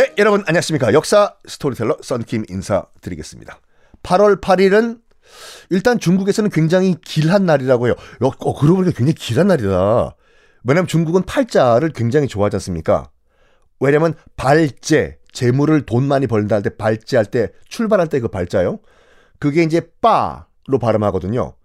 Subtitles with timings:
[0.00, 0.94] 네, 여러분 안녕하십니까.
[0.94, 3.60] 역사 스토리텔러 썬킴 인사드리겠습니다.
[4.02, 4.98] 8월 8일은
[5.68, 7.94] 일단 중국에서는 굉장히 길한 날이라고 해요.
[8.22, 10.16] 어, 그러고 보니까 굉장히 길한 날이다.
[10.64, 13.10] 왜냐면 중국은 팔자를 굉장히 좋아하지 않습니까?
[13.78, 18.80] 왜냐면 발재, 재물을 돈 많이 벌다 할 때 발재할 때 출발할 때 그 발자요.
[19.38, 21.56] 그게 이제 빠로 발음하거든요.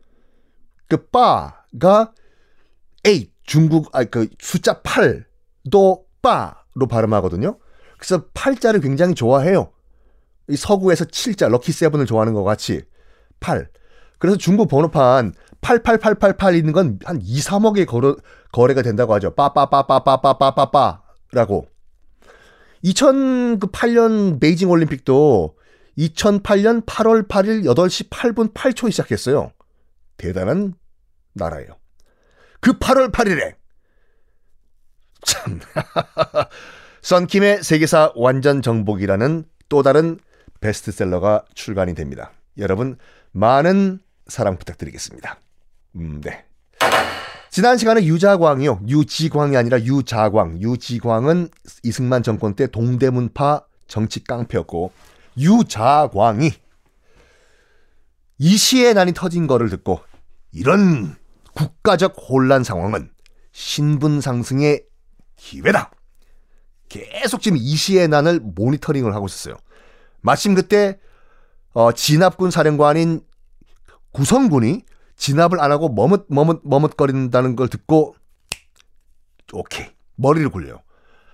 [0.89, 2.11] 그 빠가
[3.01, 7.59] 8 중국 아 그 숫자 8도 빠로 발음하거든요.
[8.05, 9.71] 그래서 팔자를 굉장히 좋아해요.
[10.47, 12.83] 이 서구에서 7자 럭키 세븐을 좋아하는 것 같이
[13.39, 13.67] 8.
[14.19, 18.13] 그래서 중국 번호판 88888 있는 건 한 2, 3억의 거래,
[18.51, 19.33] 거래가 된다고 하죠.
[19.33, 21.67] 빠빠빠빠빠빠빠빠라고.
[22.83, 25.57] 2008년 베이징 올림픽도
[25.97, 29.51] 2008년 8월 8일 8시 8분 8초에 시작했어요.
[30.17, 30.75] 대단한
[31.33, 31.79] 나라예요.
[32.59, 33.55] 그 8월 8일에
[35.23, 35.59] 참
[37.05, 40.17] 썬킴의 세계사 완전 정복이라는 또 다른
[40.59, 42.31] 베스트셀러가 출간이 됩니다.
[42.57, 42.97] 여러분
[43.31, 45.37] 많은 사랑 부탁드리겠습니다.
[45.97, 46.45] 음, 네.
[47.51, 48.81] 지난 시간에 유자광이요.
[48.87, 50.59] 유지광이 아니라 유자광.
[50.63, 51.49] 유지광은
[51.83, 54.91] 이승만 정권 때 동대문파 정치 깡패였고
[55.37, 56.53] 유자광이
[58.39, 59.99] 이시의 난이 터진 거를 듣고
[60.51, 61.15] 이런
[61.53, 63.11] 국가적 혼란 상황은
[63.51, 64.85] 신분 상승의
[65.35, 65.91] 기회다.
[67.03, 69.55] 계속 지금 이 시의 난을 모니터링을 하고 있었어요.
[70.21, 70.99] 마침 그때
[71.73, 73.21] 어, 진압군 사령관인
[74.11, 74.83] 구성군이
[75.17, 78.15] 진압을 안 하고 머뭇 머뭇 머뭇거린다는 걸 듣고
[79.53, 80.81] 오케이 머리를 굴려요.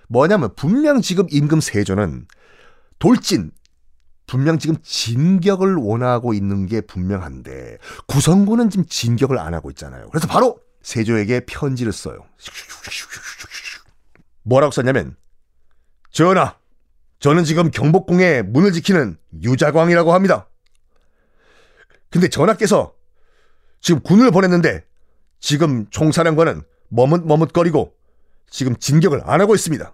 [0.08, 2.28] 뭐냐면 분명 지금 임금 세조는
[3.00, 3.52] 돌진
[4.28, 10.10] 분명 지금 진격을 원하고 있는 게 분명한데 구성군은 지금 진격을 안 하고 있잖아요.
[10.10, 12.26] 그래서 바로 세조에게 편지를 써요.
[14.44, 15.16] 뭐라고 썼냐면
[16.12, 16.58] 전하,
[17.20, 20.50] 저는 지금 경복궁의 문을 지키는 유자광이라고 합니다.
[22.10, 22.94] 근데 전하께서
[23.80, 24.84] 지금 군을 보냈는데
[25.40, 27.94] 지금 총사령관은 머뭇머뭇거리고
[28.50, 29.94] 지금 진격을 안 하고 있습니다.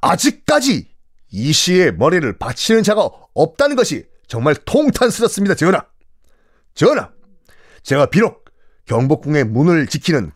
[0.00, 0.88] 아직까지
[1.30, 5.84] 이 시의 머리를 받치는 자가 없다는 것이 정말 통탄스럽습니다, 전하.
[6.74, 7.10] 전하,
[7.82, 8.44] 제가 비록
[8.86, 10.30] 경복궁의 문을 지키는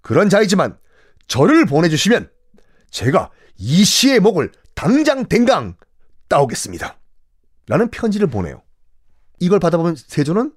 [0.00, 0.78] 그런 자이지만
[1.26, 2.30] 저를 보내주시면
[2.94, 5.74] 제가 이 씨의 목을 당장 댕강
[6.28, 6.96] 따오겠습니다.
[7.66, 8.62] 라는 편지를 보내요.
[9.40, 10.54] 이걸 받아보면 세조는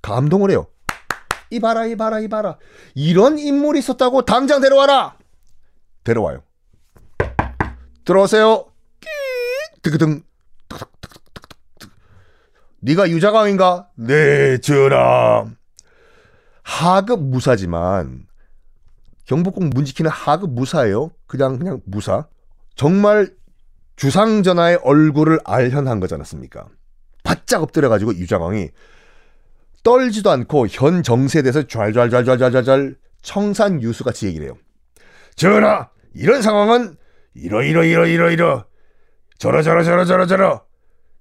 [0.00, 0.68] 감동을 해요.
[1.50, 2.58] 이봐라, 이봐라, 이봐라.
[2.94, 5.18] 이런 인물이 있었다고 당장 데려와라!
[6.04, 6.44] 데려와요.
[8.04, 8.72] 들어오세요.
[9.82, 10.22] 뜨그등.
[12.78, 13.88] 네가 유자광인가?
[13.96, 15.46] 네, 전하.
[16.62, 18.26] 하급 무사지만
[19.24, 21.10] 경복궁 문 지키는 하급 무사예요.
[21.26, 22.26] 그냥 그냥 무사.
[22.74, 23.30] 정말
[23.96, 26.66] 주상전하의 얼굴을 알현한 거지 않았습니까?
[27.22, 28.70] 바짝 엎드려가지고 유자광이
[29.82, 34.56] 떨지도 않고 현 정세에 대해서 좔좔좔좔좔좔 청산 유수같이 얘기를 해요.
[35.36, 36.96] 전하, 이런 상황은
[37.34, 38.64] 이러이러 이러이러 이러
[39.38, 40.64] 저러저러 저러저러 저러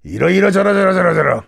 [0.03, 1.43] 이러이러 저러저러 저러저러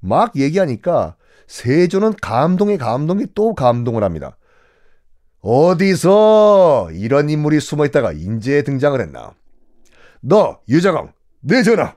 [0.00, 1.16] 막 얘기하니까
[1.46, 4.36] 세조는 감동에 감동이 또 감동을 합니다.
[5.44, 9.34] 어디서 이런 인물이 숨어 있다가 인재에 등장을 했나?
[10.22, 11.96] 너 유자광, 내 전화.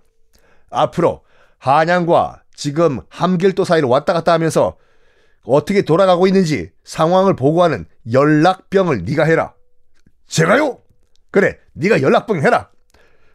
[0.70, 1.24] 앞으로
[1.58, 4.76] 한양과 지금 함길도 사이를 왔다 갔다 하면서
[5.44, 9.54] 어떻게 돌아가고 있는지 상황을 보고하는 연락병을 네가 해라.
[10.28, 10.82] 제가요?
[11.32, 12.70] 그래, 네가 연락병 해라.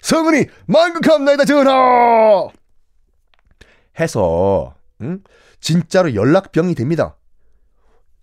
[0.02, 2.48] 성은이 만극합나이다 전하.
[3.98, 5.22] 해서 응?
[5.60, 7.16] 진짜로 연락병이 됩니다.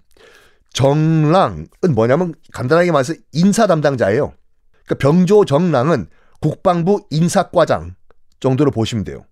[0.73, 4.33] 정랑은 뭐냐면 간단하게 말해서 인사 담당자예요.
[4.85, 6.09] 그러니까 병조 정랑은
[6.41, 7.97] 국방부 인사과장
[8.41, 9.25] 정도로 보시면 돼요.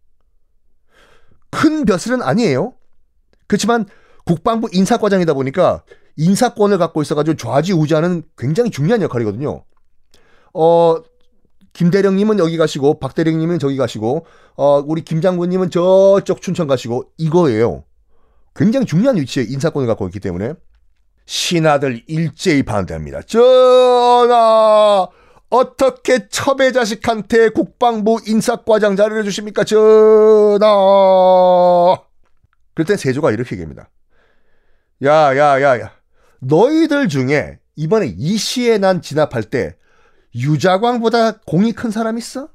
[1.55, 2.75] 큰 벼슬은 아니에요.
[3.47, 3.87] 그렇지만
[4.25, 5.85] 국방부 인사과장이다 보니까
[6.17, 9.65] 인사권을 갖고 있어가지고 좌지우지하는 굉장히 중요한 역할이거든요.
[10.53, 10.97] 어,
[11.73, 17.11] 김 대령님은 여기 가시고, 박 대령님은 저기 가시고, 어, 우리 김 장군님은 저쪽 춘천 가시고,
[17.19, 17.85] 이거예요.
[18.55, 20.55] 굉장히 중요한 위치에 인사권을 갖고 있기 때문에.
[21.27, 23.23] 신하들 일제히 반대합니다.
[23.23, 25.09] 전하!
[25.55, 29.63] 어떻게 첩의 자식한테 국방부 인사과장 자리를 주십니까?
[29.63, 30.67] 전하!
[32.75, 33.89] 그럴 땐 세조가 이렇게 얘기합니다.
[35.05, 35.93] 야, 야, 야, 야.
[36.41, 39.77] 너희들 중에 이번에 이시에 난 진압할 때
[40.35, 42.49] 유자광보다 공이 큰 사람 있어?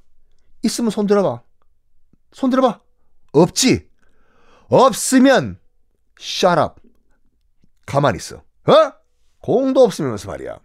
[0.63, 1.41] 있으면 손 들어봐.
[2.33, 2.81] 손 들어봐.
[3.31, 3.87] 없지?
[4.67, 5.57] 없으면
[6.61, 6.81] up.
[7.85, 8.43] 가만히 있어.
[8.67, 8.93] 어?
[9.41, 10.59] 공도 없으면서 말이야.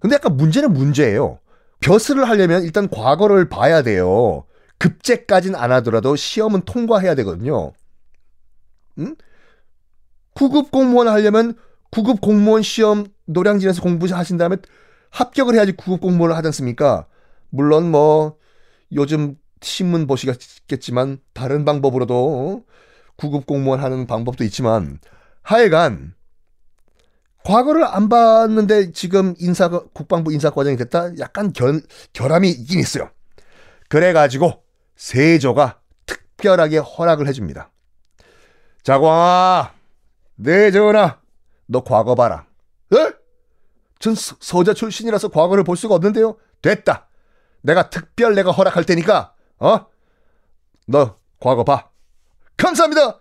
[0.00, 1.38] 근데 약간 문제는 문제예요.
[1.80, 4.44] 벼슬을 하려면 일단 과거를 봐야 돼요.
[4.78, 7.72] 급제까진 안 하더라도 시험은 통과해야 되거든요.
[8.98, 9.16] 응?
[10.34, 11.54] 9급 공무원 하려면
[11.90, 14.56] 9급 공무원 시험 노량진에서 공부하신 다음에
[15.10, 17.06] 합격을 해야지 9급 공무원을 하지 않습니까?
[17.50, 18.36] 물론 뭐
[18.92, 22.64] 요즘 신문 보시겠지만 다른 방법으로도
[23.16, 24.98] 9급 공무원 하는 방법도 있지만
[25.42, 26.14] 하여간
[27.44, 31.82] 과거를 안 봤는데 지금 인사 국방부 인사 과정이 됐다 약간 결,
[32.12, 33.10] 결함이 있긴 있어요.
[33.88, 34.62] 그래 가지고
[34.96, 37.70] 세조가 특별하게 허락을 해줍니다.
[38.82, 39.72] 자광아,
[40.36, 41.18] 네 전하,
[41.66, 42.46] 너 과거 봐라.
[42.94, 43.12] 에?
[43.98, 46.36] 전 서자 출신이라서 과거를 볼 수가 없는데요.
[46.62, 47.08] 됐다.
[47.62, 49.86] 내가 특별 내가 허락할 테니까 어?
[50.86, 51.90] 너 과거 봐.
[52.56, 53.20] 감사합니다.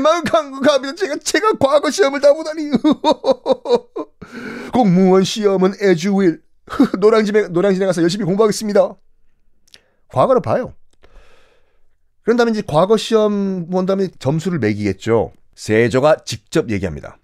[0.00, 0.94] 마음 감사합니다.
[0.94, 2.70] 제가 제가 과거 시험을 다 보다니.
[4.72, 6.42] 공무원 시험은 에주윌.
[6.98, 8.96] 노량진에 노량진에 가서 열심히 공부하겠습니다.
[10.08, 10.74] 과거를 봐요.
[12.22, 15.32] 그런 다음에 이제 과거 시험 본 다음에 점수를 매기겠죠.
[15.54, 17.18] 세조가 직접 얘기합니다.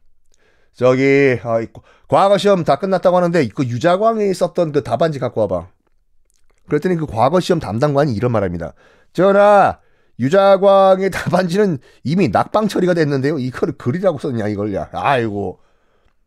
[0.72, 1.60] 저기 아,
[2.08, 5.68] 과거 시험 다 끝났다고 하는데 그 유자광이 썼던 그 답안지 갖고 와봐.
[6.68, 8.74] 그랬더니 그 과거 시험 담당관이 이런 말합니다.
[9.12, 9.78] 전하
[10.22, 13.40] 유자광의 답안지는 이미 낙방 처리가 됐는데요.
[13.40, 14.90] 이거를 글이라고 썼냐 이걸야.
[14.92, 15.60] 아이고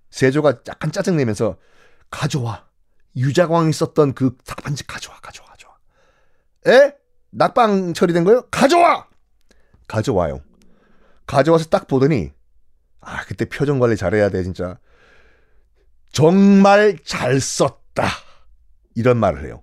[0.09, 1.57] 세조가 약간 짜증내면서
[2.11, 2.65] 가져와.
[3.15, 5.75] 유자광이 썼던 그 답안지 가져와 가져와 가져와.
[6.67, 6.93] 에?
[7.31, 8.41] 낙방 처리된 거요?
[8.51, 9.07] 가져와.
[9.87, 10.41] 가져와요.
[11.25, 12.31] 가져와서 딱 보더니
[12.99, 14.77] 아 그때 표정 관리 잘해야 돼 진짜.
[16.11, 18.07] 정말 잘 썼다.
[18.95, 19.61] 이런 말을 해요.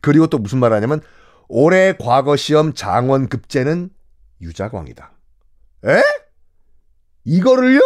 [0.00, 1.02] 그리고 또 무슨 말을 하냐면
[1.48, 3.90] 올해 과거 시험 장원 급제는
[4.40, 5.12] 유자광이다.
[5.86, 6.02] 에?
[7.24, 7.80] 이거를요?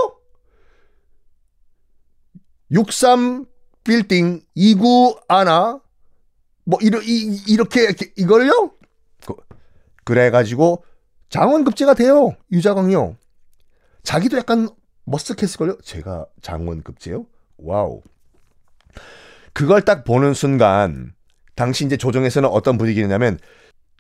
[2.71, 3.47] 63
[3.85, 5.81] 빌딩 이구아나
[6.65, 8.73] 뭐 이러, 이, 이렇게 이걸요?
[9.27, 9.35] 그,
[10.05, 10.85] 그래가지고
[11.29, 12.37] 장원 급제가 돼요.
[12.53, 13.17] 유자광이요.
[14.03, 14.69] 자기도 약간
[15.07, 15.83] 머쓱했을걸요?
[15.85, 17.27] 제가 장원 급제요?
[17.59, 18.03] wow.
[19.53, 21.15] 그걸 딱 보는 순간
[21.61, 23.39] 당시 이제 조정에서는 어떤 분위기냐면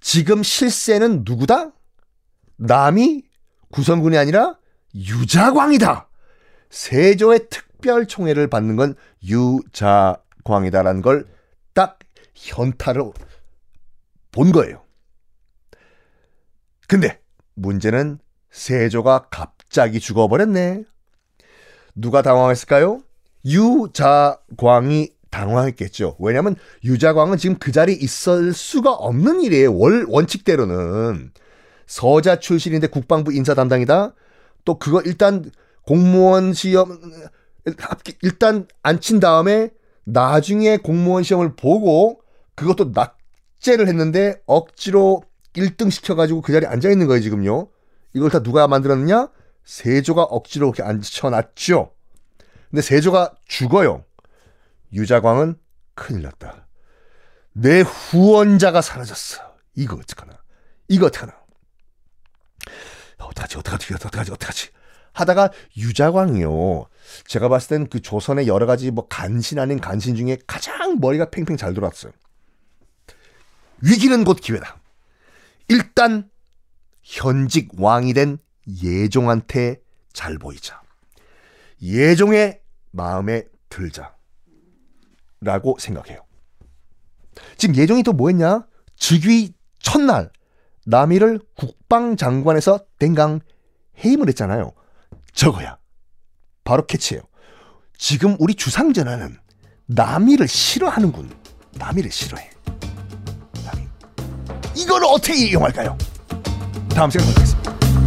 [0.00, 1.72] 지금 실세는 누구다?
[2.56, 3.24] 남이
[3.70, 4.56] 구성군이 아니라
[4.94, 6.08] 유자광이다.
[6.70, 11.26] 세조의 특별 총애를 받는 건 유자광이다라는 걸
[11.74, 11.98] 딱
[12.34, 13.12] 현타로
[14.32, 14.82] 본 거예요.
[16.88, 17.20] 근데
[17.54, 18.18] 문제는
[18.50, 20.84] 세조가 갑자기 죽어버렸네.
[21.94, 23.02] 누가 당황했을까요?
[23.44, 26.16] 유자광이 당황했겠죠.
[26.18, 29.76] 왜냐하면 유자광은 지금 그 자리에 있을 수가 없는 일이에요.
[29.76, 31.32] 월, 원칙대로는.
[31.86, 34.14] 서자 출신인데 국방부 인사 담당이다.
[34.64, 35.50] 또 그거 일단
[35.82, 37.00] 공무원 시험
[38.22, 39.70] 일단 앉힌 다음에
[40.04, 42.20] 나중에 공무원 시험을 보고
[42.54, 45.22] 그것도 낙제를 했는데 억지로
[45.54, 47.68] 1등 시켜가지고 그 자리에 앉아 있는 거예요 지금요.
[48.14, 49.28] 이걸 다 누가 만들었느냐?
[49.64, 51.92] 세조가 억지로 이렇게 앉혀놨죠.
[52.70, 54.04] 근데 세조가 죽어요.
[54.92, 55.56] 유자광은
[55.94, 56.66] 큰일 났다.
[57.52, 59.40] 내 후원자가 사라졌어.
[59.74, 60.38] 이거 어떡하나.
[60.88, 61.34] 이거 어떡하나.
[63.18, 64.68] 어떡하지, 어떡하지, 어떡하지, 어떡하지.
[65.12, 66.86] 하다가 유자광이요.
[67.26, 71.56] 제가 봤을 땐 그 조선의 여러 가지 뭐 간신 아닌 간신 중에 가장 머리가 팽팽
[71.56, 72.12] 잘 돌았어요.
[73.82, 74.80] 위기는 곧 기회다.
[75.68, 76.30] 일단
[77.02, 78.38] 현직 왕이 된
[78.82, 79.80] 예종한테
[80.12, 80.80] 잘 보이자.
[81.82, 84.14] 예종의 마음에 들자.
[85.40, 86.20] 라고 생각해요.
[87.56, 88.66] 지금 예종이 또 뭐 했냐?
[88.96, 90.30] 즉위 첫날
[90.86, 93.40] 남이를 국방장관에서 댕강
[94.04, 94.72] 해임을 했잖아요.
[95.32, 95.78] 저거야.
[96.64, 97.22] 바로 캐치예요.
[97.96, 99.36] 지금 우리 주상전하는
[99.86, 101.30] 남이를 싫어하는군.
[101.72, 102.50] 남이를 싫어해.
[103.64, 103.86] 남이.
[104.76, 105.96] 이걸 어떻게 이용할까요?
[106.90, 107.99] 다음 시간에 뵙겠습니다.